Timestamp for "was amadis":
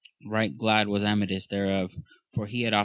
0.87-1.45